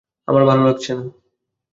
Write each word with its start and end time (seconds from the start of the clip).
আমার 0.27 0.43
ভালো 0.45 0.61
লাগছে 0.65 0.91
না। 0.93 1.03